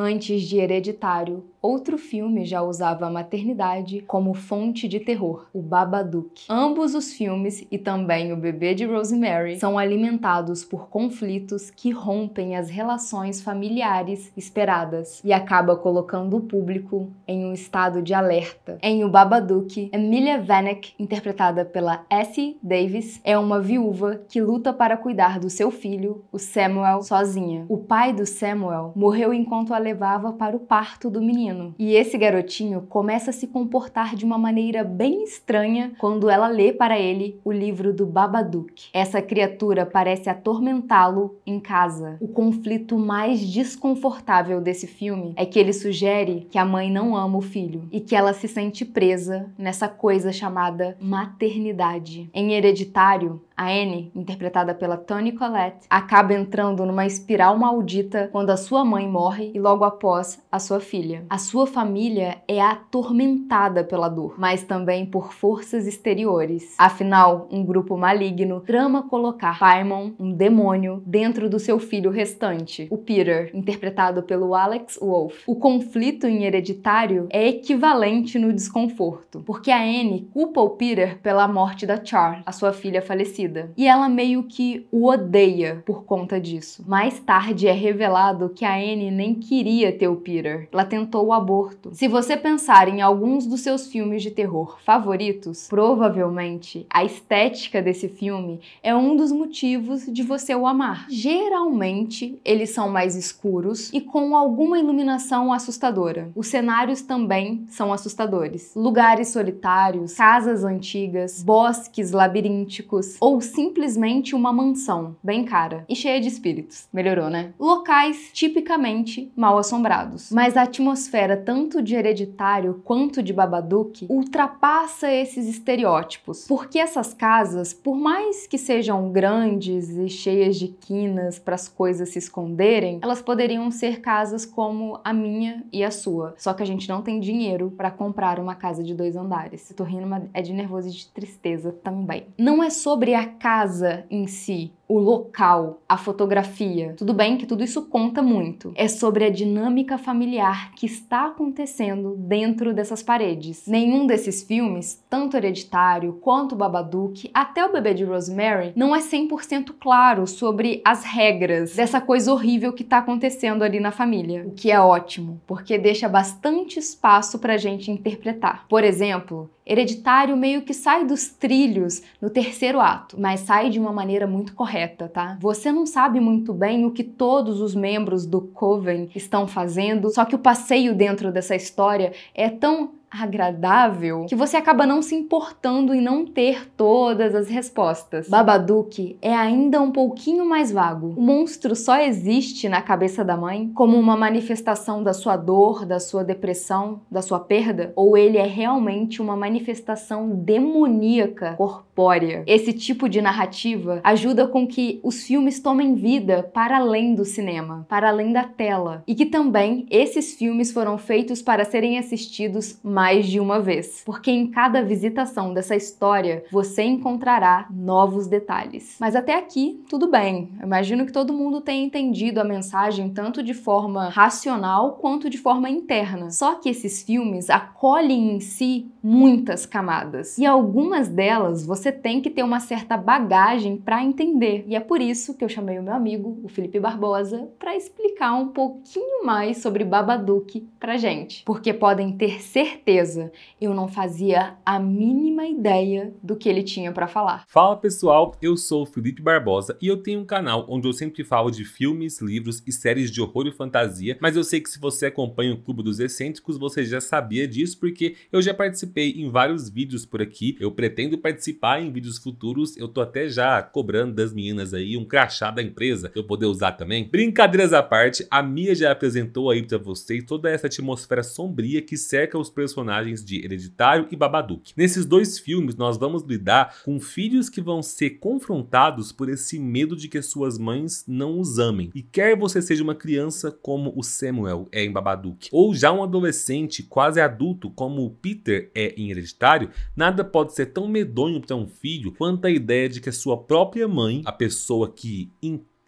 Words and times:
Antes 0.00 0.42
de 0.42 0.58
Hereditário, 0.58 1.42
outro 1.60 1.98
filme 1.98 2.44
já 2.44 2.62
usava 2.62 3.06
a 3.06 3.10
maternidade 3.10 4.00
como 4.02 4.32
fonte 4.32 4.86
de 4.86 5.00
terror, 5.00 5.48
o 5.52 5.60
Babadook. 5.60 6.44
Ambos 6.48 6.94
os 6.94 7.12
filmes 7.12 7.66
e 7.68 7.76
também 7.76 8.32
o 8.32 8.36
bebê 8.36 8.76
de 8.76 8.84
Rosemary 8.84 9.58
são 9.58 9.76
alimentados 9.76 10.64
por 10.64 10.88
conflitos 10.88 11.68
que 11.68 11.90
rompem 11.90 12.54
as 12.54 12.70
relações 12.70 13.42
familiares 13.42 14.32
esperadas 14.36 15.20
e 15.24 15.32
acaba 15.32 15.74
colocando 15.74 16.36
o 16.36 16.42
público 16.42 17.10
em 17.26 17.44
um 17.44 17.52
estado 17.52 18.00
de 18.00 18.14
alerta. 18.14 18.78
Em 18.80 19.02
O 19.02 19.08
Babadook, 19.08 19.90
Emilia 19.92 20.40
Vanek, 20.40 20.94
interpretada 20.96 21.64
pela 21.64 22.06
Essie 22.08 22.56
Davis, 22.62 23.20
é 23.24 23.36
uma 23.36 23.60
viúva 23.60 24.20
que 24.28 24.40
luta 24.40 24.72
para 24.72 24.96
cuidar 24.96 25.40
do 25.40 25.50
seu 25.50 25.72
filho, 25.72 26.22
o 26.30 26.38
Samuel, 26.38 27.02
sozinha. 27.02 27.66
O 27.68 27.78
pai 27.78 28.12
do 28.12 28.24
Samuel 28.24 28.92
morreu 28.94 29.34
enquanto 29.34 29.74
a 29.74 29.87
levava 29.88 30.32
para 30.32 30.54
o 30.54 30.60
parto 30.60 31.08
do 31.08 31.22
menino. 31.22 31.74
E 31.78 31.94
esse 31.94 32.18
garotinho 32.18 32.82
começa 32.82 33.30
a 33.30 33.32
se 33.32 33.46
comportar 33.46 34.14
de 34.14 34.24
uma 34.24 34.36
maneira 34.36 34.84
bem 34.84 35.24
estranha 35.24 35.92
quando 35.98 36.28
ela 36.28 36.46
lê 36.46 36.72
para 36.72 36.98
ele 36.98 37.40
o 37.42 37.50
livro 37.50 37.92
do 37.92 38.04
Babadook. 38.04 38.88
Essa 38.92 39.22
criatura 39.22 39.86
parece 39.86 40.28
atormentá-lo 40.28 41.36
em 41.46 41.58
casa. 41.58 42.18
O 42.20 42.28
conflito 42.28 42.98
mais 42.98 43.40
desconfortável 43.40 44.60
desse 44.60 44.86
filme 44.86 45.32
é 45.36 45.46
que 45.46 45.58
ele 45.58 45.72
sugere 45.72 46.46
que 46.50 46.58
a 46.58 46.66
mãe 46.66 46.90
não 46.90 47.16
ama 47.16 47.38
o 47.38 47.42
filho 47.42 47.88
e 47.90 48.00
que 48.00 48.14
ela 48.14 48.34
se 48.34 48.46
sente 48.46 48.84
presa 48.84 49.50
nessa 49.56 49.88
coisa 49.88 50.30
chamada 50.32 50.98
maternidade. 51.00 52.28
Em 52.34 52.52
Hereditário, 52.52 53.40
a 53.58 53.66
Anne, 53.66 54.12
interpretada 54.14 54.72
pela 54.72 54.96
Toni 54.96 55.32
Collette, 55.32 55.88
acaba 55.90 56.32
entrando 56.32 56.86
numa 56.86 57.04
espiral 57.04 57.58
maldita 57.58 58.28
quando 58.30 58.50
a 58.50 58.56
sua 58.56 58.84
mãe 58.84 59.08
morre 59.08 59.50
e 59.52 59.58
logo 59.58 59.82
após 59.82 60.40
a 60.50 60.60
sua 60.60 60.78
filha. 60.78 61.24
A 61.28 61.38
sua 61.38 61.66
família 61.66 62.40
é 62.46 62.60
atormentada 62.60 63.82
pela 63.82 64.08
dor, 64.08 64.36
mas 64.38 64.62
também 64.62 65.04
por 65.04 65.32
forças 65.32 65.88
exteriores. 65.88 66.76
Afinal, 66.78 67.48
um 67.50 67.64
grupo 67.64 67.96
maligno 67.96 68.60
trama 68.60 69.02
colocar 69.02 69.58
Paimon, 69.58 70.12
um 70.20 70.32
demônio, 70.32 71.02
dentro 71.04 71.50
do 71.50 71.58
seu 71.58 71.80
filho 71.80 72.12
restante, 72.12 72.86
o 72.92 72.96
Peter, 72.96 73.50
interpretado 73.52 74.22
pelo 74.22 74.54
Alex 74.54 75.00
Wolff. 75.02 75.42
O 75.48 75.56
conflito 75.56 76.28
em 76.28 76.44
hereditário 76.44 77.26
é 77.30 77.48
equivalente 77.48 78.38
no 78.38 78.52
desconforto, 78.52 79.42
porque 79.44 79.72
a 79.72 79.82
Anne 79.82 80.28
culpa 80.32 80.60
o 80.60 80.70
Peter 80.70 81.18
pela 81.18 81.48
morte 81.48 81.84
da 81.84 82.02
Char, 82.04 82.42
a 82.46 82.52
sua 82.52 82.72
filha 82.72 83.02
falecida 83.02 83.47
E 83.76 83.86
ela 83.86 84.08
meio 84.08 84.42
que 84.42 84.86
o 84.90 85.06
odeia 85.06 85.82
por 85.86 86.04
conta 86.04 86.40
disso. 86.40 86.84
Mais 86.86 87.18
tarde 87.20 87.66
é 87.66 87.72
revelado 87.72 88.48
que 88.48 88.64
a 88.64 88.74
Anne 88.74 89.10
nem 89.10 89.34
queria 89.34 89.92
ter 89.92 90.08
o 90.08 90.16
Peter. 90.16 90.68
Ela 90.72 90.84
tentou 90.84 91.26
o 91.26 91.32
aborto. 91.32 91.90
Se 91.92 92.08
você 92.08 92.36
pensar 92.36 92.88
em 92.88 93.00
alguns 93.00 93.46
dos 93.46 93.60
seus 93.60 93.86
filmes 93.86 94.22
de 94.22 94.30
terror 94.30 94.78
favoritos, 94.84 95.66
provavelmente 95.68 96.86
a 96.90 97.04
estética 97.04 97.80
desse 97.80 98.08
filme 98.08 98.60
é 98.82 98.94
um 98.94 99.16
dos 99.16 99.32
motivos 99.32 100.06
de 100.06 100.22
você 100.22 100.54
o 100.54 100.66
amar. 100.66 101.06
Geralmente, 101.08 102.38
eles 102.44 102.70
são 102.70 102.88
mais 102.88 103.16
escuros 103.16 103.90
e 103.92 104.00
com 104.00 104.36
alguma 104.36 104.78
iluminação 104.78 105.52
assustadora. 105.52 106.30
Os 106.34 106.48
cenários 106.48 107.02
também 107.02 107.64
são 107.68 107.92
assustadores. 107.92 108.72
Lugares 108.74 109.28
solitários, 109.28 110.14
casas 110.14 110.64
antigas, 110.64 111.42
bosques 111.42 112.12
labirínticos 112.12 113.16
ou 113.20 113.37
ou 113.38 113.40
simplesmente 113.40 114.34
uma 114.34 114.52
mansão, 114.52 115.14
bem 115.22 115.44
cara 115.44 115.84
e 115.88 115.94
cheia 115.94 116.20
de 116.20 116.26
espíritos. 116.26 116.88
Melhorou, 116.92 117.30
né? 117.30 117.52
Locais 117.56 118.30
tipicamente 118.32 119.30
mal 119.36 119.56
assombrados. 119.56 120.32
Mas 120.32 120.56
a 120.56 120.62
atmosfera 120.62 121.36
tanto 121.36 121.80
de 121.80 121.94
Hereditário 121.94 122.82
quanto 122.84 123.22
de 123.22 123.32
Babadook 123.32 124.06
ultrapassa 124.10 125.08
esses 125.12 125.46
estereótipos, 125.46 126.46
porque 126.48 126.80
essas 126.80 127.14
casas, 127.14 127.72
por 127.72 127.94
mais 127.94 128.48
que 128.48 128.58
sejam 128.58 129.12
grandes 129.12 129.88
e 129.90 130.08
cheias 130.08 130.56
de 130.56 130.66
quinas 130.66 131.38
para 131.38 131.54
as 131.54 131.68
coisas 131.68 132.08
se 132.08 132.18
esconderem, 132.18 132.98
elas 133.00 133.22
poderiam 133.22 133.70
ser 133.70 134.00
casas 134.00 134.44
como 134.44 134.98
a 135.04 135.12
minha 135.12 135.64
e 135.72 135.84
a 135.84 135.92
sua. 135.92 136.34
Só 136.36 136.52
que 136.52 136.64
a 136.64 136.66
gente 136.66 136.88
não 136.88 137.02
tem 137.02 137.20
dinheiro 137.20 137.72
para 137.76 137.88
comprar 137.88 138.40
uma 138.40 138.56
casa 138.56 138.82
de 138.82 138.94
dois 138.94 139.14
andares. 139.14 139.70
Eu 139.70 139.76
tô 139.76 139.84
rindo, 139.84 140.08
mas 140.08 140.24
é 140.34 140.42
de 140.42 140.52
nervoso 140.52 140.88
e 140.88 140.90
de 140.90 141.06
tristeza 141.06 141.70
também. 141.70 142.26
Não 142.36 142.60
é 142.60 142.68
sobre 142.68 143.14
a 143.14 143.27
casa 143.28 144.04
em 144.10 144.26
si, 144.26 144.72
o 144.88 144.98
local, 144.98 145.82
a 145.86 145.98
fotografia. 145.98 146.94
Tudo 146.96 147.12
bem 147.12 147.36
que 147.36 147.46
tudo 147.46 147.62
isso 147.62 147.82
conta 147.82 148.22
muito. 148.22 148.72
É 148.74 148.88
sobre 148.88 149.24
a 149.24 149.30
dinâmica 149.30 149.98
familiar 149.98 150.72
que 150.72 150.86
está 150.86 151.26
acontecendo 151.26 152.16
dentro 152.16 152.72
dessas 152.72 153.02
paredes. 153.02 153.66
Nenhum 153.66 154.06
desses 154.06 154.42
filmes, 154.42 155.04
tanto 155.10 155.36
Hereditário 155.36 156.14
quanto 156.22 156.56
Babadook, 156.56 157.30
até 157.34 157.64
o 157.64 157.72
Bebê 157.72 157.92
de 157.92 158.04
Rosemary, 158.04 158.72
não 158.74 158.96
é 158.96 159.00
100% 159.00 159.74
claro 159.78 160.26
sobre 160.26 160.80
as 160.84 161.04
regras 161.04 161.76
dessa 161.76 162.00
coisa 162.00 162.32
horrível 162.32 162.72
que 162.72 162.82
está 162.82 162.98
acontecendo 162.98 163.62
ali 163.62 163.78
na 163.78 163.90
família. 163.90 164.44
O 164.46 164.52
que 164.52 164.70
é 164.70 164.80
ótimo, 164.80 165.40
porque 165.46 165.76
deixa 165.76 166.08
bastante 166.08 166.78
espaço 166.78 167.38
para 167.38 167.54
a 167.54 167.58
gente 167.58 167.90
interpretar. 167.90 168.64
Por 168.68 168.82
exemplo, 168.82 169.50
Hereditário 169.68 170.34
meio 170.36 170.62
que 170.62 170.72
sai 170.72 171.04
dos 171.04 171.28
trilhos 171.28 172.02
no 172.22 172.30
terceiro 172.30 172.80
ato, 172.80 173.20
mas 173.20 173.40
sai 173.40 173.68
de 173.68 173.78
uma 173.78 173.92
maneira 173.92 174.26
muito 174.26 174.54
correta, 174.54 175.08
tá? 175.08 175.36
Você 175.40 175.70
não 175.70 175.84
sabe 175.84 176.18
muito 176.20 176.54
bem 176.54 176.86
o 176.86 176.90
que 176.90 177.04
todos 177.04 177.60
os 177.60 177.74
membros 177.74 178.24
do 178.24 178.40
Coven 178.40 179.10
estão 179.14 179.46
fazendo, 179.46 180.08
só 180.10 180.24
que 180.24 180.34
o 180.34 180.38
passeio 180.38 180.94
dentro 180.94 181.30
dessa 181.30 181.54
história 181.54 182.12
é 182.34 182.48
tão 182.48 182.97
agradável 183.10 184.26
que 184.28 184.34
você 184.34 184.56
acaba 184.56 184.86
não 184.86 185.02
se 185.02 185.14
importando 185.14 185.94
em 185.94 186.00
não 186.00 186.26
ter 186.26 186.70
todas 186.76 187.34
as 187.34 187.48
respostas. 187.48 188.28
Babadook 188.28 189.16
é 189.20 189.34
ainda 189.34 189.80
um 189.80 189.90
pouquinho 189.90 190.44
mais 190.46 190.70
vago. 190.70 191.14
O 191.16 191.22
monstro 191.22 191.74
só 191.74 191.98
existe 191.98 192.68
na 192.68 192.82
cabeça 192.82 193.24
da 193.24 193.36
mãe 193.36 193.70
como 193.74 193.96
uma 193.98 194.16
manifestação 194.16 195.02
da 195.02 195.12
sua 195.12 195.36
dor, 195.36 195.84
da 195.84 196.00
sua 196.00 196.22
depressão, 196.22 197.00
da 197.10 197.22
sua 197.22 197.40
perda, 197.40 197.92
ou 197.96 198.16
ele 198.16 198.38
é 198.38 198.46
realmente 198.46 199.22
uma 199.22 199.36
manifestação 199.36 200.30
demoníaca 200.30 201.54
corpórea. 201.98 202.44
Esse 202.46 202.72
tipo 202.72 203.08
de 203.08 203.20
narrativa 203.20 204.00
ajuda 204.04 204.46
com 204.46 204.66
que 204.68 205.00
os 205.02 205.24
filmes 205.24 205.58
tomem 205.58 205.96
vida 205.96 206.48
para 206.54 206.78
além 206.78 207.12
do 207.12 207.24
cinema, 207.24 207.84
para 207.88 208.08
além 208.08 208.32
da 208.32 208.44
tela, 208.44 209.02
e 209.04 209.16
que 209.16 209.26
também 209.26 209.84
esses 209.90 210.36
filmes 210.36 210.70
foram 210.70 210.96
feitos 210.96 211.42
para 211.42 211.64
serem 211.64 211.98
assistidos 211.98 212.78
mais 212.84 213.26
de 213.26 213.40
uma 213.40 213.58
vez, 213.58 214.02
porque 214.06 214.30
em 214.30 214.46
cada 214.46 214.80
visitação 214.80 215.52
dessa 215.52 215.74
história 215.74 216.44
você 216.52 216.84
encontrará 216.84 217.66
novos 217.68 218.28
detalhes. 218.28 218.96
Mas 219.00 219.16
até 219.16 219.34
aqui, 219.34 219.82
tudo 219.88 220.08
bem. 220.08 220.50
Eu 220.60 220.66
imagino 220.66 221.04
que 221.04 221.12
todo 221.12 221.32
mundo 221.32 221.60
tenha 221.60 221.84
entendido 221.84 222.40
a 222.40 222.44
mensagem 222.44 223.10
tanto 223.10 223.42
de 223.42 223.54
forma 223.54 224.08
racional 224.08 224.92
quanto 225.00 225.28
de 225.28 225.38
forma 225.38 225.68
interna. 225.68 226.30
Só 226.30 226.54
que 226.54 226.68
esses 226.68 227.02
filmes 227.02 227.50
acolhem 227.50 228.36
em 228.36 228.40
si 228.40 228.86
muitas 229.02 229.66
camadas 229.66 230.38
e 230.38 230.46
algumas 230.46 231.08
delas 231.08 231.64
você 231.64 231.87
tem 231.92 232.20
que 232.20 232.30
ter 232.30 232.42
uma 232.42 232.60
certa 232.60 232.96
bagagem 232.96 233.76
para 233.76 234.02
entender. 234.02 234.64
E 234.66 234.76
é 234.76 234.80
por 234.80 235.00
isso 235.00 235.36
que 235.36 235.44
eu 235.44 235.48
chamei 235.48 235.78
o 235.78 235.82
meu 235.82 235.94
amigo, 235.94 236.40
o 236.42 236.48
Felipe 236.48 236.80
Barbosa, 236.80 237.48
para 237.58 237.76
explicar 237.76 238.34
um 238.34 238.48
pouquinho 238.48 239.24
mais 239.24 239.58
sobre 239.58 239.84
Babadook 239.84 240.66
pra 240.78 240.96
gente, 240.96 241.44
porque 241.44 241.72
podem 241.72 242.16
ter 242.16 242.40
certeza 242.42 242.78
certeza, 242.98 243.32
eu 243.60 243.74
não 243.74 243.88
fazia 243.88 244.56
a 244.64 244.78
mínima 244.78 245.46
ideia 245.46 246.12
do 246.22 246.36
que 246.36 246.48
ele 246.48 246.62
tinha 246.62 246.92
para 246.92 247.06
falar. 247.06 247.44
Fala 247.46 247.76
pessoal, 247.76 248.36
eu 248.40 248.56
sou 248.56 248.82
o 248.82 248.86
Felipe 248.86 249.22
Barbosa 249.22 249.76
e 249.80 249.86
eu 249.86 249.96
tenho 249.98 250.20
um 250.20 250.24
canal 250.24 250.66
onde 250.68 250.88
eu 250.88 250.92
sempre 250.92 251.24
falo 251.24 251.50
de 251.50 251.64
filmes, 251.64 252.20
livros 252.20 252.62
e 252.66 252.72
séries 252.72 253.10
de 253.10 253.20
horror 253.20 253.46
e 253.46 253.52
fantasia, 253.52 254.18
mas 254.20 254.36
eu 254.36 254.44
sei 254.44 254.60
que 254.60 254.70
se 254.70 254.78
você 254.78 255.06
acompanha 255.06 255.54
o 255.54 255.62
Clube 255.62 255.82
dos 255.82 256.00
Excêntricos, 256.00 256.58
você 256.58 256.84
já 256.84 257.00
sabia 257.00 257.46
disso 257.46 257.78
porque 257.78 258.16
eu 258.32 258.42
já 258.42 258.52
participei 258.52 259.12
em 259.12 259.30
vários 259.30 259.68
vídeos 259.68 260.04
por 260.04 260.20
aqui, 260.22 260.56
eu 260.60 260.70
pretendo 260.70 261.18
participar 261.18 261.77
em 261.80 261.92
vídeos 261.92 262.18
futuros, 262.18 262.76
eu 262.76 262.88
tô 262.88 263.00
até 263.00 263.28
já 263.28 263.62
cobrando 263.62 264.14
das 264.14 264.32
meninas 264.32 264.74
aí 264.74 264.96
um 264.96 265.04
crachá 265.04 265.50
da 265.50 265.62
empresa 265.62 266.08
pra 266.08 266.20
eu 266.20 266.24
poder 266.24 266.46
usar 266.46 266.72
também. 266.72 267.08
Brincadeiras 267.08 267.72
à 267.72 267.82
parte, 267.82 268.26
a 268.30 268.42
Mia 268.42 268.74
já 268.74 268.90
apresentou 268.90 269.50
aí 269.50 269.62
para 269.62 269.78
vocês 269.78 270.24
toda 270.24 270.50
essa 270.50 270.66
atmosfera 270.66 271.22
sombria 271.22 271.82
que 271.82 271.96
cerca 271.96 272.38
os 272.38 272.50
personagens 272.50 273.24
de 273.24 273.44
Hereditário 273.44 274.08
e 274.10 274.16
Babadook. 274.16 274.72
Nesses 274.76 275.04
dois 275.04 275.38
filmes, 275.38 275.76
nós 275.76 275.96
vamos 275.96 276.22
lidar 276.22 276.82
com 276.84 276.98
filhos 276.98 277.48
que 277.48 277.60
vão 277.60 277.82
ser 277.82 278.10
confrontados 278.18 279.12
por 279.12 279.28
esse 279.28 279.58
medo 279.58 279.94
de 279.94 280.08
que 280.08 280.20
suas 280.22 280.58
mães 280.58 281.04
não 281.06 281.38
os 281.38 281.58
amem. 281.58 281.90
E 281.94 282.02
quer 282.02 282.36
você 282.36 282.60
seja 282.60 282.82
uma 282.82 282.94
criança 282.94 283.50
como 283.50 283.92
o 283.96 284.02
Samuel 284.02 284.68
é 284.72 284.84
em 284.84 284.92
Babadook, 284.92 285.48
ou 285.52 285.74
já 285.74 285.92
um 285.92 286.02
adolescente 286.02 286.82
quase 286.82 287.20
adulto 287.20 287.70
como 287.70 288.04
o 288.04 288.10
Peter 288.10 288.70
é 288.74 288.94
em 288.96 289.10
Hereditário, 289.10 289.70
nada 289.96 290.24
pode 290.24 290.54
ser 290.54 290.66
tão 290.66 290.88
medonho 290.88 291.40
para 291.40 291.56
um 291.56 291.67
filho 291.68 292.12
quanto 292.12 292.46
a 292.46 292.50
ideia 292.50 292.88
de 292.88 293.00
que 293.00 293.08
a 293.08 293.12
sua 293.12 293.36
própria 293.36 293.86
mãe, 293.86 294.22
a 294.24 294.32
pessoa 294.32 294.90
que 294.90 295.30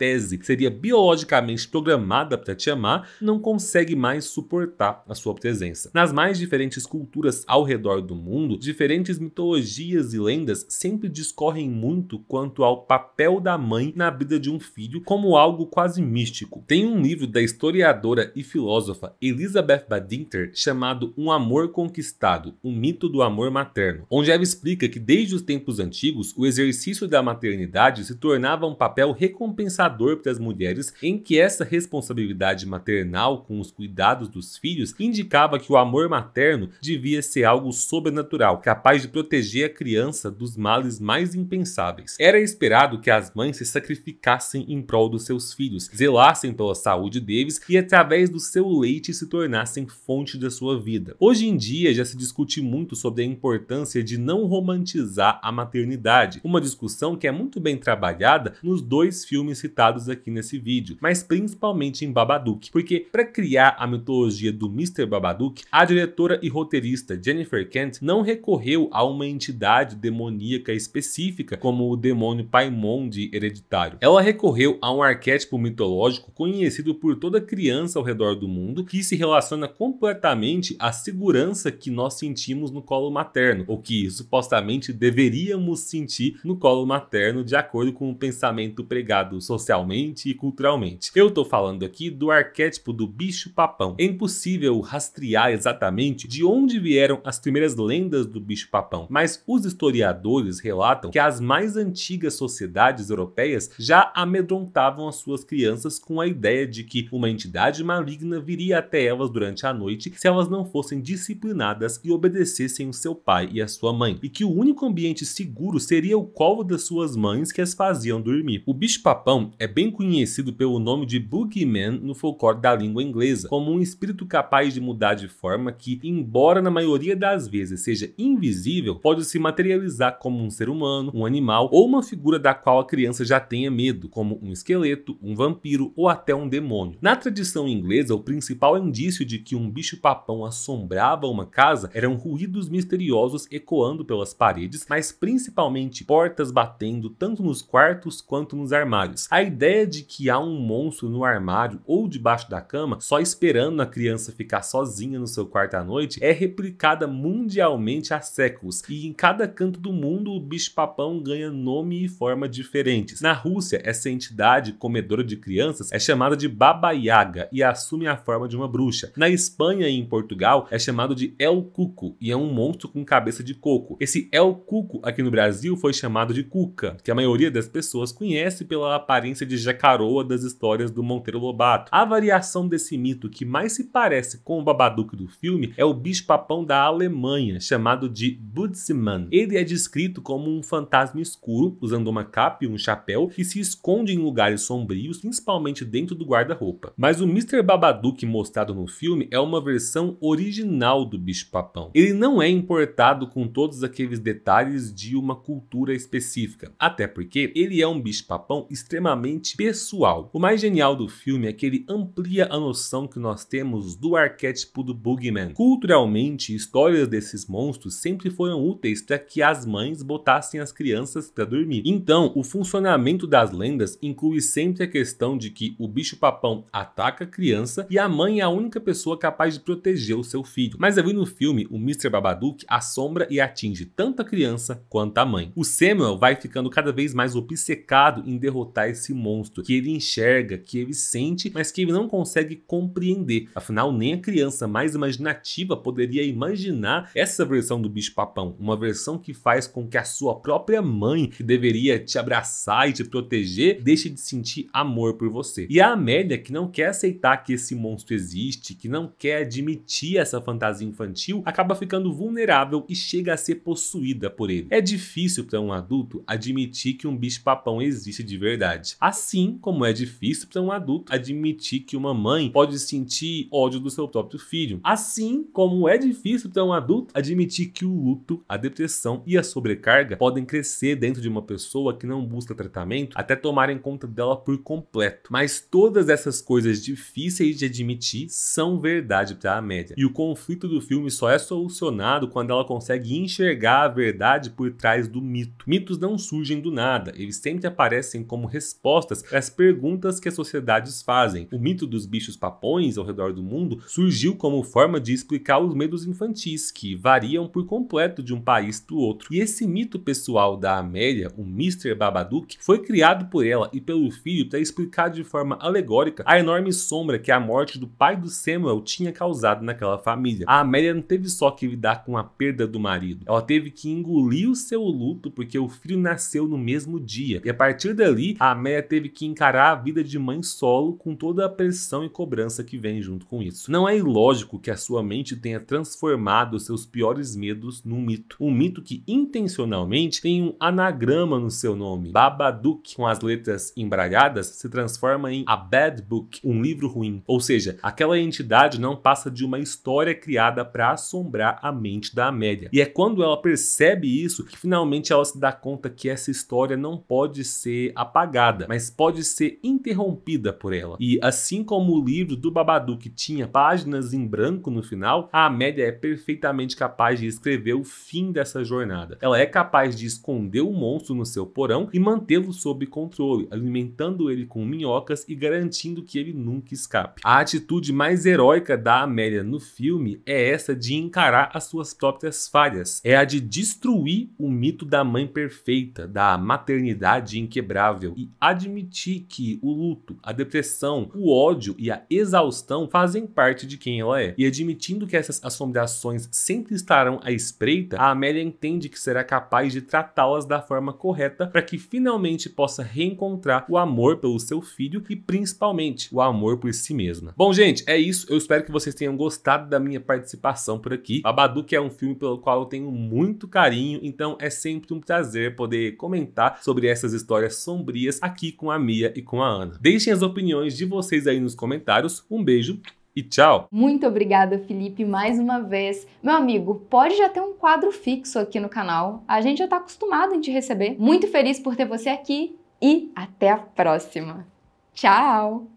tese 0.01 0.41
seria 0.43 0.71
biologicamente 0.71 1.69
programada 1.69 2.39
para 2.39 2.55
te 2.55 2.71
amar, 2.71 3.07
não 3.21 3.39
consegue 3.39 3.95
mais 3.95 4.25
suportar 4.25 5.05
a 5.07 5.15
sua 5.15 5.35
presença. 5.35 5.91
Nas 5.93 6.11
mais 6.11 6.39
diferentes 6.39 6.87
culturas 6.87 7.45
ao 7.47 7.63
redor 7.63 8.01
do 8.01 8.15
mundo, 8.15 8.59
diferentes 8.59 9.19
mitologias 9.19 10.15
e 10.15 10.19
lendas 10.19 10.65
sempre 10.71 11.07
discorrem 11.07 11.69
muito 11.69 12.19
quanto 12.21 12.65
ao 12.65 12.87
papel 12.87 13.41
da 13.41 13.59
mãe 13.59 13.93
na 13.95 14.09
vida 14.09 14.41
de 14.41 14.51
um 14.51 14.59
filho 14.59 15.03
como 15.03 15.37
algo 15.37 15.67
quase 15.67 16.01
místico. 16.01 16.65
Tem 16.67 16.87
um 16.87 17.03
livro 17.03 17.27
da 17.27 17.43
historiadora 17.43 18.33
e 18.35 18.43
filósofa 18.43 19.15
Elizabeth 19.21 19.85
Badinter 19.87 20.51
chamado 20.55 21.13
Um 21.15 21.31
Amor 21.31 21.73
Conquistado, 21.73 22.55
o 22.63 22.73
mito 22.73 23.07
do 23.07 23.21
amor 23.21 23.51
materno, 23.51 24.07
onde 24.11 24.31
ela 24.31 24.43
explica 24.43 24.89
que 24.89 24.99
desde 24.99 25.35
os 25.35 25.43
tempos 25.43 25.79
antigos 25.79 26.33
o 26.39 26.47
exercício 26.47 27.07
da 27.07 27.23
maternidade 27.23 28.03
se 28.07 28.15
tornava 28.15 28.67
um 28.67 28.75
papel 28.75 29.13
recompensador 29.13 29.90
para 29.91 30.31
as 30.31 30.39
mulheres, 30.39 30.95
em 31.03 31.19
que 31.19 31.39
essa 31.39 31.65
responsabilidade 31.65 32.67
maternal 32.67 33.43
com 33.43 33.61
os 33.61 33.71
cuidados 33.71 34.29
dos 34.29 34.57
filhos 34.57 34.95
indicava 34.99 35.59
que 35.59 35.73
o 35.73 35.77
amor 35.77 36.09
materno 36.09 36.71
devia 36.81 37.23
ser 37.23 37.45
algo 37.45 37.73
sobrenatural, 37.73 38.59
capaz 38.59 39.03
de 39.03 39.09
proteger 39.09 39.67
a 39.67 39.73
criança 39.73 40.31
dos 40.31 40.57
males 40.57 41.01
mais 41.01 41.35
impensáveis. 41.35 42.17
Era 42.19 42.39
esperado 42.39 43.01
que 43.01 43.11
as 43.11 43.35
mães 43.35 43.57
se 43.57 43.67
sacrificassem 43.67 44.65
em 44.69 44.81
prol 44.81 45.09
dos 45.09 45.25
seus 45.25 45.53
filhos, 45.53 45.91
zelassem 45.95 46.53
pela 46.53 46.75
saúde 46.75 47.21
deles 47.21 47.61
e 47.69 47.77
através 47.77 48.31
do 48.31 48.39
seu 48.39 48.69
leite 48.69 49.13
se 49.13 49.27
tornassem 49.27 49.87
fonte 49.87 50.39
da 50.39 50.51
sua 50.51 50.81
vida. 50.81 51.17
Hoje 51.19 51.47
em 51.47 51.57
dia 51.57 51.93
já 51.93 52.05
se 52.05 52.17
discute 52.17 52.61
muito 52.61 52.95
sobre 52.97 53.23
a 53.23 53.27
importância 53.27 54.03
de 54.03 54.17
não 54.17 54.47
romantizar 54.47 55.41
a 55.43 55.53
maternidade, 55.53 56.41
uma 56.45 56.61
discussão 56.61 57.17
que 57.17 57.27
é 57.27 57.33
muito 57.33 57.61
bem 57.61 57.77
trabalhada 57.77 58.55
nos 58.63 58.81
dois 58.81 59.25
filmes 59.25 59.59
citados 59.59 59.80
aqui 59.81 60.31
nesse 60.31 60.59
vídeo, 60.59 60.99
mas 61.01 61.23
principalmente 61.23 62.05
em 62.05 62.13
Babadook, 62.13 62.71
porque 62.71 63.07
para 63.11 63.25
criar 63.25 63.77
a 63.79 63.87
mitologia 63.87 64.53
do 64.53 64.67
Mr. 64.67 65.07
Babadook, 65.07 65.63
a 65.73 65.85
diretora 65.85 66.39
e 66.43 66.49
roteirista 66.49 67.19
Jennifer 67.21 67.69
Kent 67.69 67.99
não 68.03 68.21
recorreu 68.21 68.89
a 68.93 69.03
uma 69.05 69.27
entidade 69.27 69.97
demoníaca 69.97 70.73
específica 70.73 71.57
como 71.57 71.91
o 71.91 71.97
demônio 71.97 72.45
Paimon 72.45 73.09
de 73.09 73.31
Hereditário. 73.33 73.99
Ela 74.01 74.21
recorreu 74.21 74.77
a 74.83 74.93
um 74.93 75.03
arquétipo 75.03 75.57
mitológico 75.59 76.31
conhecido 76.33 76.95
por 76.95 77.17
toda 77.17 77.41
criança 77.41 77.99
ao 77.99 78.05
redor 78.05 78.35
do 78.35 78.49
mundo 78.49 78.85
que 78.85 79.03
se 79.03 79.17
relaciona 79.17 79.67
completamente 79.67 80.77
à 80.79 80.93
segurança 80.93 81.73
que 81.73 81.91
nós 81.91 82.15
sentimos 82.15 82.71
no 82.71 82.83
colo 82.83 83.11
materno, 83.11 83.65
ou 83.67 83.81
que 83.81 84.11
supostamente 84.11 84.93
deveríamos 84.93 85.81
sentir 85.81 86.39
no 86.45 86.57
colo 86.57 86.85
materno 86.85 87.43
de 87.43 87.57
acordo 87.57 87.93
com 87.93 88.11
o 88.11 88.15
pensamento 88.15 88.85
pregado 88.85 89.41
socialmente 89.61 90.31
e 90.31 90.35
culturalmente. 90.35 91.11
Eu 91.15 91.31
tô 91.31 91.45
falando 91.45 91.85
aqui 91.85 92.11
do 92.11 92.31
arquétipo 92.31 92.93
do 92.93 93.07
bicho-papão. 93.07 93.95
É 93.99 94.05
impossível 94.05 94.81
rastrear 94.81 95.53
exatamente 95.53 96.27
de 96.27 96.43
onde 96.43 96.81
vieram 96.81 97.21
as 97.25 97.39
primeiras 97.39 97.77
lendas 97.77 98.27
do 98.27 98.41
bicho-papão, 98.41 99.07
mas 99.11 99.43
os 99.47 99.65
historiadores 99.65 100.61
relatam 100.61 101.11
que 101.11 101.19
as 101.19 101.41
mais 101.41 101.77
antigas 101.77 102.35
sociedades 102.35 103.11
europeias 103.11 103.71
já 103.79 104.11
amedrontavam 104.15 105.07
as 105.07 105.17
suas 105.17 105.45
crianças 105.45 105.99
com 105.99 106.21
a 106.21 106.27
ideia 106.27 106.67
de 106.67 106.83
que 106.83 107.09
uma 107.13 107.29
entidade 107.29 107.85
maligna 107.85 108.41
viria 108.41 108.79
até 108.79 109.05
elas 109.05 109.31
durante 109.31 109.67
a 109.67 109.75
noite 109.75 110.13
se 110.17 110.27
elas 110.27 110.49
não 110.49 110.65
fossem 110.65 111.01
disciplinadas 111.01 112.01
e 112.03 112.11
obedecessem 112.11 112.89
o 112.89 112.93
seu 112.93 113.15
pai 113.15 113.51
e 113.53 113.61
a 113.61 113.69
sua 113.69 113.93
mãe, 113.93 114.19
e 114.23 114.29
que 114.29 114.45
o 114.45 114.53
único 114.53 114.87
ambiente 114.87 115.27
seguro 115.27 115.79
seria 115.79 116.17
o 116.17 116.25
colo 116.25 116.65
das 116.65 116.83
suas 116.83 117.15
mães 117.15 117.53
que 117.53 117.61
as 117.61 117.75
faziam 117.75 118.21
dormir. 118.21 118.63
O 118.67 118.73
bicho-papão 118.73 119.50
é 119.59 119.67
bem 119.67 119.91
conhecido 119.91 120.53
pelo 120.53 120.79
nome 120.79 121.07
de 121.07 121.19
Boogeyman 121.19 121.99
no 122.03 122.15
folclore 122.15 122.61
da 122.61 122.75
língua 122.75 123.03
inglesa, 123.03 123.49
como 123.49 123.71
um 123.71 123.81
espírito 123.81 124.27
capaz 124.27 124.75
de 124.75 124.81
mudar 124.81 125.15
de 125.15 125.29
forma 125.29 125.73
que, 125.73 126.01
embora 126.03 126.63
na 126.63 126.71
maioria 126.71 127.17
das 127.17 127.49
vezes 127.49 127.81
seja 127.83 128.13
invisível, 128.19 128.97
pode 128.97 129.25
se 129.25 129.39
materializar 129.39 130.19
como 130.19 130.43
um 130.43 130.51
ser 130.51 130.69
humano, 130.69 131.11
um 131.15 131.25
animal 131.25 131.69
ou 131.73 131.87
uma 131.87 132.03
figura 132.03 132.39
da 132.39 132.55
qual 132.55 132.79
a 132.79 132.87
criança 132.87 133.25
já 133.25 133.41
tenha 133.41 133.71
medo, 133.71 134.09
como 134.09 134.39
um 134.43 134.53
esqueleto, 134.53 135.17
um 135.23 135.35
vampiro 135.35 135.93
ou 135.97 136.09
até 136.09 136.35
um 136.35 136.49
demônio. 136.49 136.99
Na 137.01 137.17
tradição 137.17 137.67
inglesa, 137.69 138.15
o 138.15 138.23
principal 138.23 138.79
indício 138.79 139.25
de 139.25 139.39
que 139.39 139.57
um 139.57 139.71
bicho-papão 139.71 140.45
assombrava 140.45 141.27
uma 141.27 141.47
casa 141.47 141.91
eram 141.95 142.15
ruídos 142.15 142.69
misteriosos 142.69 143.47
ecoando 143.51 144.05
pelas 144.05 144.35
paredes, 144.35 144.87
mas 144.89 145.13
principalmente 145.13 146.05
portas 146.05 146.51
batendo 146.51 147.11
tanto 147.11 147.43
nos 147.43 147.63
quartos 147.63 148.21
quanto 148.21 148.57
nos 148.57 148.73
armários. 148.73 149.27
A 149.31 149.40
ideia 149.43 149.87
de 149.87 150.03
que 150.03 150.29
há 150.29 150.39
um 150.39 150.59
monstro 150.59 151.09
no 151.09 151.25
armário 151.25 151.81
ou 151.87 152.09
debaixo 152.09 152.51
da 152.51 152.61
cama 152.61 152.99
só 153.01 153.21
esperando 153.21 153.81
a 153.81 153.87
criança 153.87 154.33
ficar 154.33 154.63
sozinha 154.63 155.19
no 155.19 155.27
seu 155.27 155.47
quarto 155.47 155.75
à 155.75 155.85
noite 155.85 156.19
é 156.23 156.33
replicada 156.33 157.07
mundialmente 157.07 158.13
há 158.13 158.21
séculos 158.21 158.83
e 158.89 159.07
em 159.07 159.13
cada 159.13 159.47
canto 159.49 159.81
do 159.81 159.93
mundo 159.93 160.33
o 160.33 160.41
bicho-papão 160.41 161.21
ganha 161.21 161.51
nome 161.51 162.05
e 162.05 162.09
forma 162.09 162.49
diferentes. 162.49 163.21
Na 163.21 163.33
Rússia, 163.33 163.81
essa 163.85 164.11
entidade 164.11 164.73
comedora 164.73 165.25
de 165.25 165.37
crianças 165.37 165.91
é 165.93 165.99
chamada 165.99 166.37
de 166.37 166.49
Baba 166.49 166.93
Yaga 166.93 167.49
e 167.53 167.63
assume 167.63 168.07
a 168.07 168.17
forma 168.17 168.49
de 168.49 168.57
uma 168.57 168.69
bruxa. 168.69 169.13
Na 169.17 169.29
Espanha 169.29 169.89
e 169.89 169.97
em 169.97 170.05
Portugal 170.05 170.67
é 170.71 170.79
chamado 170.79 171.15
de 171.15 171.35
El 171.39 171.63
Cuco 171.63 172.17
e 172.21 172.31
é 172.31 172.37
um 172.37 172.53
monstro 172.53 172.89
com 172.89 173.05
cabeça 173.05 173.43
de 173.43 173.55
coco. 173.55 173.97
Esse 174.01 174.29
El 174.33 174.55
Cuco 174.55 175.01
aqui 175.03 175.23
no 175.23 175.31
Brasil 175.31 175.77
foi 175.77 175.93
chamado 175.93 176.35
de 176.35 176.43
Cuca, 176.43 176.97
que 177.03 177.11
a 177.11 177.15
maioria 177.15 177.51
das 177.51 177.69
pessoas 177.69 178.13
conhece 178.13 178.65
pela 178.65 178.97
aparência 178.97 179.30
de 179.39 179.57
jacaroa 179.57 180.25
das 180.25 180.43
histórias 180.43 180.91
do 180.91 181.03
Monteiro 181.03 181.39
Lobato. 181.39 181.89
A 181.93 182.05
variação 182.05 182.67
desse 182.67 182.99
mito 182.99 183.31
que 183.31 183.45
mais 183.45 183.73
se 183.73 183.85
parece 183.85 184.39
com 184.39 184.59
o 184.59 184.65
Babadook 184.65 185.17
do 185.17 185.29
filme 185.29 185.73
é 185.77 185.85
o 185.85 185.95
bicho-papão 185.95 186.65
da 186.65 186.83
Alemanha, 186.83 187.61
chamado 187.61 188.09
de 188.09 188.33
Budziman. 188.33 189.29
Ele 189.31 189.57
é 189.57 189.63
descrito 189.63 190.21
como 190.21 190.51
um 190.51 190.63
fantasma 190.63 191.21
escuro, 191.21 191.79
usando 191.81 192.09
uma 192.09 192.25
capa 192.25 192.65
e 192.65 192.69
um 192.69 192.77
chapéu, 192.77 193.29
que 193.29 193.45
se 193.45 193.61
esconde 193.61 194.13
em 194.13 194.19
lugares 194.19 194.63
sombrios, 194.63 195.21
principalmente 195.21 195.85
dentro 195.85 196.15
do 196.15 196.25
guarda-roupa. 196.25 196.93
Mas 196.97 197.21
o 197.21 197.25
Mr. 197.25 197.63
Babadook 197.63 198.27
mostrado 198.27 198.75
no 198.75 198.87
filme 198.87 199.29
é 199.31 199.39
uma 199.39 199.63
versão 199.63 200.17
original 200.21 201.05
do 201.05 201.19
bicho-papão. 201.19 201.91
Ele 201.95 202.13
não 202.13 202.43
é 202.43 202.49
importado 202.49 203.29
com 203.29 203.47
todos 203.47 203.85
aqueles 203.85 204.19
detalhes 204.19 204.93
de 204.93 205.17
uma 205.17 205.37
cultura 205.37 205.95
específica, 205.95 206.73
até 206.79 207.07
porque 207.07 207.53
ele 207.55 207.81
é 207.81 207.87
um 207.87 208.01
bicho-papão 208.01 208.67
extremamente 208.71 209.20
pessoal. 209.57 210.31
O 210.33 210.39
mais 210.39 210.61
genial 210.61 210.97
do 210.97 211.09
filme 211.09 211.47
é 211.47 211.53
que 211.53 211.67
ele 211.67 211.85
amplia 211.89 212.47
a 212.51 212.59
noção 212.59 213.07
que 213.07 213.19
nós 213.19 213.45
temos 213.45 213.95
do 213.95 214.17
arquétipo 214.17 214.83
do 214.83 214.95
Boogeyman. 214.95 215.53
Culturalmente, 215.53 216.55
histórias 216.55 217.07
desses 217.07 217.47
monstros 217.47 217.95
sempre 217.95 218.31
foram 218.31 218.65
úteis 218.67 219.03
para 219.03 219.19
que 219.19 219.43
as 219.43 219.67
mães 219.67 220.03
botassem 220.03 220.61
as 220.61 220.73
crianças 220.73 221.31
para 221.31 221.45
dormir. 221.45 221.83
Então, 221.85 222.33
o 222.35 222.43
funcionamento 222.43 223.27
das 223.27 223.53
lendas 223.53 223.99
inclui 224.01 224.41
sempre 224.41 224.85
a 224.85 224.89
questão 224.89 225.37
de 225.37 225.51
que 225.51 225.77
o 225.79 225.87
bicho-papão 225.87 226.65
ataca 226.73 227.25
a 227.25 227.27
criança 227.27 227.87
e 227.91 227.99
a 227.99 228.09
mãe 228.09 228.41
é 228.41 228.43
a 228.43 228.49
única 228.49 228.81
pessoa 228.81 229.19
capaz 229.19 229.55
de 229.55 229.61
proteger 229.61 230.17
o 230.17 230.25
seu 230.25 230.43
filho. 230.43 230.77
Mas 230.79 230.97
ali 230.97 231.13
no 231.13 231.27
filme, 231.27 231.67
o 231.71 231.77
Mr. 231.77 232.09
Babadook 232.09 232.65
assombra 232.69 233.27
e 233.31 233.41
atinge 233.41 233.85
tanto 233.85 234.23
a 234.23 234.25
criança 234.25 234.83
quanto 234.89 235.19
a 235.19 235.27
mãe. 235.27 235.53
O 235.55 235.65
Samuel 235.65 236.17
vai 236.17 236.37
ficando 236.37 236.71
cada 236.71 236.93
vez 236.93 237.13
mais 237.13 237.37
obcecado 237.37 238.23
em 238.27 238.39
derrotar 238.39 238.89
esse 238.89 239.10
monstro 239.15 239.63
que 239.63 239.75
ele 239.75 239.91
enxerga, 239.91 240.59
que 240.59 240.79
ele 240.79 240.95
sente, 240.95 241.51
mas 241.53 241.71
que 241.71 241.83
ele 241.83 241.93
não 241.93 242.09
consegue 242.09 242.57
compreender. 242.57 243.49
Afinal, 243.55 243.93
nem 243.93 244.15
a 244.15 244.19
criança 244.19 244.67
mais 244.67 244.95
imaginativa 244.95 245.77
poderia 245.77 246.23
imaginar 246.23 247.11
essa 247.15 247.45
versão 247.45 247.81
do 247.81 247.89
bicho-papão, 247.89 248.57
uma 248.59 248.77
versão 248.77 249.19
que 249.19 249.35
faz 249.35 249.67
com 249.67 249.87
que 249.87 249.99
a 249.99 250.05
sua 250.05 250.41
própria 250.41 250.83
mãe, 250.83 251.29
que 251.29 251.43
deveria 251.43 251.99
te 251.99 252.19
abraçar 252.19 252.89
e 252.89 252.93
te 252.93 253.05
proteger, 253.05 253.83
deixe 253.83 254.09
de 254.09 254.21
sentir 254.21 254.69
amor 254.73 255.15
por 255.15 255.29
você. 255.29 255.67
E 255.69 255.81
a 255.81 255.93
Amélia, 255.93 256.39
que 256.39 256.53
não 256.53 256.71
quer 256.71 256.89
aceitar 256.89 257.39
que 257.39 257.53
esse 257.53 257.75
monstro 257.75 258.15
existe, 258.15 258.75
que 258.75 258.89
não 258.89 259.13
quer 259.19 259.43
admitir 259.43 260.17
essa 260.17 260.41
fantasia 260.41 260.87
infantil, 260.87 261.43
acaba 261.45 261.75
ficando 261.75 262.13
vulnerável 262.13 262.85
e 262.89 262.95
chega 262.95 263.35
a 263.35 263.37
ser 263.37 263.57
possuída 263.57 264.31
por 264.31 264.51
ele. 264.51 264.67
É 264.71 264.81
difícil 264.81 265.45
para 265.45 265.61
um 265.61 265.73
adulto 265.73 266.23
admitir 266.27 266.95
que 266.95 267.07
um 267.07 267.17
bicho-papão 267.17 267.81
existe 267.83 268.23
de 268.23 268.37
verdade. 268.37 268.97
Assim 269.01 269.57
como 269.63 269.83
é 269.87 269.95
difícil 269.95 270.47
para 270.53 270.61
um 270.61 270.71
adulto 270.71 271.11
admitir 271.11 271.81
que 271.81 271.97
uma 271.97 272.13
mãe 272.13 272.51
pode 272.51 272.79
sentir 272.79 273.49
ódio 273.51 273.81
do 273.81 273.89
seu 273.89 274.07
próprio 274.07 274.39
filho. 274.39 274.79
Assim 274.85 275.43
como 275.43 275.89
é 275.89 275.97
difícil 275.97 276.51
para 276.51 276.63
um 276.63 276.71
adulto 276.71 277.11
admitir 277.15 277.69
que 277.69 277.87
o 277.87 277.95
luto, 277.95 278.45
a 278.47 278.59
depressão 278.59 279.23
e 279.27 279.39
a 279.39 279.43
sobrecarga 279.43 280.19
podem 280.19 280.45
crescer 280.45 280.97
dentro 280.97 281.23
de 281.23 281.31
uma 281.31 281.41
pessoa 281.41 281.97
que 281.97 282.07
não 282.07 282.27
busca 282.27 282.55
tratamento 282.55 283.17
até 283.17 283.35
tomarem 283.35 283.79
conta 283.79 284.07
dela 284.07 284.37
por 284.37 284.59
completo. 284.59 285.31
Mas 285.33 285.63
todas 285.63 286.11
essas 286.11 286.43
coisas 286.43 286.85
difíceis 286.85 287.59
de 287.59 287.65
admitir 287.65 288.27
são 288.29 288.79
verdade 288.79 289.35
para 289.35 289.57
a 289.57 289.63
média. 289.63 289.95
E 289.97 290.05
o 290.05 290.13
conflito 290.13 290.69
do 290.69 290.83
filme 290.83 291.11
só 291.11 291.31
é 291.31 291.39
solucionado 291.39 292.29
quando 292.29 292.51
ela 292.51 292.67
consegue 292.67 293.17
enxergar 293.17 293.85
a 293.85 293.89
verdade 293.89 294.51
por 294.51 294.71
trás 294.73 295.09
do 295.09 295.23
mito. 295.23 295.65
Mitos 295.67 295.97
não 295.97 296.19
surgem 296.19 296.61
do 296.61 296.71
nada, 296.71 297.15
eles 297.17 297.37
sempre 297.37 297.67
aparecem 297.67 298.23
como 298.23 298.47
resposta 298.47 298.90
respostas 298.91 299.25
as 299.33 299.49
perguntas 299.49 300.19
que 300.19 300.29
as 300.29 300.35
sociedades 300.35 301.03
fazem. 301.03 301.47
O 301.53 301.59
mito 301.59 301.87
dos 301.87 302.07
bichos 302.07 302.37
papões 302.37 302.99
ao 302.99 303.05
redor 303.05 303.33
do 303.33 303.43
mundo 303.43 303.81
surgiu 303.87 304.35
como 304.35 304.63
forma 304.65 305.01
de 305.01 305.13
explicar 305.13 305.61
os 305.61 305.75
medos 305.75 306.05
infantis, 306.05 306.73
que 306.73 306.97
variam 306.97 307.47
por 307.47 307.65
completo 307.67 308.23
de 308.23 308.35
um 308.35 308.41
país 308.41 308.81
para 308.81 308.97
o 308.97 308.99
outro. 308.99 309.33
E 309.33 309.39
esse 309.39 309.67
mito 309.67 309.99
pessoal 309.99 310.57
da 310.57 310.79
Amélia, 310.79 311.31
o 311.37 311.43
Mr. 311.43 311.95
Babadook, 311.95 312.57
foi 312.61 312.79
criado 312.81 313.31
por 313.31 313.47
ela 313.47 313.71
e 313.73 313.81
pelo 313.81 314.11
filho 314.11 314.49
para 314.49 314.59
explicar 314.59 315.09
de 315.09 315.23
forma 315.23 315.57
alegórica 315.61 316.25
a 316.27 316.39
enorme 316.39 316.73
sombra 316.73 317.19
que 317.19 317.31
a 317.31 317.39
morte 317.39 317.79
do 317.79 317.87
pai 317.87 318.17
do 318.17 318.29
Samuel 318.29 318.81
tinha 318.81 319.13
causado 319.13 319.65
naquela 319.65 319.99
família. 319.99 320.47
A 320.49 320.61
Amélia 320.61 320.95
não 320.95 321.03
teve 321.03 321.29
só 321.29 321.51
que 321.51 321.67
lidar 321.67 322.05
com 322.05 322.17
a 322.17 322.25
perda 322.25 322.67
do 322.67 322.81
marido, 322.81 323.25
ela 323.27 323.43
teve 323.43 323.71
que 323.71 323.89
engolir 323.89 324.51
o 324.51 324.57
seu 324.57 324.83
luto 324.83 325.31
porque 325.31 325.59
o 325.59 325.69
filho 325.69 325.99
nasceu 325.99 326.47
no 326.47 326.59
mesmo 326.59 326.99
dia. 326.99 327.41
E 327.45 327.51
a 327.51 327.55
partir 327.55 327.95
dali, 327.95 328.37
a 328.39 328.51
Amélia 328.51 328.80
teve 328.83 329.09
que 329.09 329.27
encarar 329.27 329.73
a 329.73 329.75
vida 329.75 330.03
de 330.03 330.19
mãe 330.19 330.43
solo 330.43 330.95
com 330.95 331.15
toda 331.15 331.47
a 331.47 331.49
pressão 331.49 332.05
e 332.05 332.09
cobrança 332.09 332.65
que 332.65 332.79
vem 332.79 333.01
junto 333.01 333.27
com 333.27 333.43
isso. 333.43 333.71
Não 333.71 333.89
é 333.89 333.97
ilógico 333.97 334.59
que 334.59 334.71
a 334.71 334.77
sua 334.77 335.03
mente 335.03 335.37
tenha 335.37 335.61
transformado 335.61 336.59
seus 336.59 336.87
piores 336.87 337.37
medos 337.37 337.85
num 337.85 338.01
mito. 338.01 338.37
Um 338.41 338.51
mito 338.51 338.83
que 338.83 339.03
intencionalmente 339.07 340.21
tem 340.21 340.43
um 340.43 340.55
anagrama 340.59 341.39
no 341.39 341.51
seu 341.51 341.77
nome. 341.77 342.11
Babadook, 342.11 342.95
com 342.97 343.07
as 343.07 343.21
letras 343.21 343.73
embralhadas, 343.77 344.47
se 344.47 344.69
transforma 344.69 345.33
em 345.33 345.45
A 345.47 345.57
Bad 345.57 346.03
Book, 346.03 346.41
um 346.45 346.61
livro 346.61 346.89
ruim. 346.89 347.23
Ou 347.27 347.41
seja, 347.41 347.79
aquela 347.83 348.19
entidade 348.19 348.81
não 348.81 348.97
passa 348.97 349.31
de 349.31 349.45
uma 349.45 349.59
história 349.59 350.15
criada 350.15 350.65
para 350.65 350.93
assombrar 350.93 351.59
a 351.63 351.73
mente 351.73 352.15
da 352.15 352.29
Amélia. 352.29 352.71
E 352.73 352.81
é 352.81 352.87
quando 352.87 353.23
ela 353.23 353.41
percebe 353.41 354.23
isso 354.23 354.45
que 354.45 354.59
finalmente 354.59 355.13
ela 355.13 355.25
se 355.25 355.39
dá 355.39 355.53
conta 355.53 355.91
que 355.91 356.09
essa 356.09 356.31
história 356.31 356.77
não 356.77 356.97
pode 356.97 357.45
ser 357.45 357.93
apagada, 357.95 358.60
mas 358.69 358.91
pode 358.91 359.25
ser 359.25 359.59
interrompida 359.63 360.53
por 360.53 360.73
ela. 360.73 360.97
E 361.01 361.19
assim 361.23 361.63
como 361.65 361.93
o 361.93 362.05
livro 362.05 362.37
do 362.37 362.51
Babadook 362.51 363.09
tinha 363.11 363.47
páginas 363.47 364.13
em 364.13 364.27
branco 364.27 364.71
no 364.71 364.83
final, 364.83 365.29
a 365.33 365.47
Amélia 365.47 365.87
é 365.87 365.93
perfeitamente 365.93 366.77
capaz 366.77 367.21
de 367.21 367.27
escrever 367.27 367.75
o 367.75 367.85
fim 367.85 368.33
dessa 368.33 368.65
jornada. 368.65 369.19
Ela 369.21 369.39
é 369.39 369.47
capaz 369.47 369.97
de 369.97 370.07
esconder 370.07 370.61
o 370.61 370.73
monstro 370.73 371.15
no 371.15 371.27
seu 371.27 371.47
porão 371.47 371.89
e 371.93 371.99
mantê-lo 371.99 372.53
sob 372.53 372.87
controle, 372.87 373.49
alimentando 373.51 374.31
ele 374.31 374.47
com 374.47 374.65
minhocas 374.65 375.25
e 375.29 375.35
garantindo 375.35 376.03
que 376.03 376.19
ele 376.19 376.33
nunca 376.33 376.75
escape. 376.75 377.21
A 377.25 377.39
atitude 377.39 377.93
mais 377.93 378.27
heróica 378.27 378.77
da 378.77 379.03
Amélia 379.03 379.43
no 379.43 379.61
filme 379.61 380.21
é 380.27 380.51
essa 380.51 380.75
de 380.75 380.95
encarar 380.95 381.51
as 381.55 381.65
suas 381.65 381.95
próprias 381.95 382.49
falhas, 382.49 383.01
é 383.05 383.17
a 383.17 383.25
de 383.25 383.41
destruir 383.41 384.31
o 384.39 384.51
mito 384.51 384.85
da 384.85 385.05
mãe 385.05 385.27
perfeita, 385.27 386.07
da 386.07 386.37
maternidade 386.37 387.39
inquebrável 387.39 388.15
e 388.17 388.31
admitir 388.51 389.27
que 389.29 389.59
o 389.63 389.73
luto, 389.73 390.17
a 390.23 390.33
depressão, 390.33 391.11
o 391.15 391.33
ódio 391.33 391.75
e 391.79 391.91
a 391.91 392.03
exaustão 392.09 392.89
fazem 392.89 393.27
parte 393.27 393.67
de 393.67 393.77
quem 393.77 394.01
ela 394.01 394.21
é. 394.21 394.35
E 394.37 394.47
admitindo 394.47 395.07
que 395.07 395.17
essas 395.17 395.43
assombrações 395.45 396.29
sempre 396.31 396.75
estarão 396.75 397.21
à 397.23 397.33
espreita, 397.33 397.97
a 397.97 398.11
Amélia 398.11 398.43
entende 398.43 398.89
que 398.89 398.99
será 398.99 399.25
capaz 399.25 399.73
de 399.73 399.83
tratá-las 399.83 400.45
da 400.45 400.61
forma 400.61 400.93
correta 400.93 401.47
para 401.47 401.63
que 401.63 401.79
finalmente 401.79 402.49
possa 402.49 402.83
reencontrar 402.83 403.65
o 403.69 403.77
amor 403.77 404.19
pelo 404.19 404.39
seu 404.39 404.61
filho 404.61 405.03
e 405.09 405.17
principalmente 405.17 406.09
o 406.13 406.21
amor 406.21 406.59
por 406.59 406.73
si 406.75 406.95
mesma. 406.95 407.35
Bom, 407.37 407.53
gente, 407.53 407.85
é 407.87 407.97
isso. 407.97 408.27
Eu 408.29 408.37
espero 408.37 408.65
que 408.65 408.73
vocês 408.73 408.95
tenham 408.95 409.17
gostado 409.17 409.69
da 409.69 409.81
minha 409.81 410.01
participação 410.01 410.79
por 410.79 410.93
aqui. 410.93 411.21
Babadook 411.23 411.75
é 411.75 411.81
um 411.81 411.91
filme 411.91 412.15
pelo 412.15 412.39
qual 412.39 412.61
eu 412.61 412.67
tenho 412.67 412.91
muito 412.91 413.49
carinho, 413.49 414.01
então 414.03 414.37
é 414.41 414.51
sempre 414.51 414.93
um 414.95 415.01
prazer 415.01 415.57
poder 415.57 415.97
comentar 415.97 416.63
sobre 416.63 416.87
essas 416.87 417.13
histórias 417.13 417.57
sombrias 417.57 418.19
aqui 418.41 418.53
com 418.53 418.71
a 418.71 418.79
Mia 418.79 419.13
e 419.15 419.21
com 419.21 419.43
a 419.43 419.47
Ana. 419.47 419.79
Deixem 419.79 420.11
as 420.11 420.23
opiniões 420.23 420.75
de 420.75 420.87
vocês 420.87 421.27
aí 421.27 421.39
nos 421.39 421.55
comentários. 421.55 422.25
Um 422.31 422.43
beijo 422.43 422.81
e 423.15 423.23
tchau! 423.23 423.69
Muito 423.71 424.07
obrigada, 424.07 424.59
Felipe, 424.59 425.05
mais 425.05 425.39
uma 425.39 425.61
vez. 425.61 426.07
Meu 426.23 426.35
amigo, 426.35 426.87
pode 426.89 427.19
já 427.19 427.29
ter 427.29 427.43
um 427.43 427.53
quadro 427.53 427.93
fixo 427.93 428.39
aqui 428.39 428.59
no 428.59 428.71
canal. 428.71 429.23
A 429.29 429.43
gente 429.43 429.59
já 429.59 429.65
está 429.65 429.77
acostumado 429.77 430.35
em 430.35 430.41
te 430.41 430.51
receber. 430.51 430.97
Muito 430.99 431.29
feliz 431.29 431.61
por 431.61 431.77
ter 431.77 431.85
você 431.85 432.09
aqui 432.09 432.57
e 432.81 433.13
até 433.15 433.51
a 433.51 433.59
próxima. 433.59 434.47
Tchau! 434.95 435.69